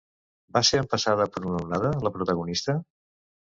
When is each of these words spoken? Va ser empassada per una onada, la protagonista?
Va 0.57 0.63
ser 0.69 0.79
empassada 0.83 1.29
per 1.35 1.45
una 1.51 1.61
onada, 1.67 1.95
la 2.09 2.15
protagonista? 2.19 2.79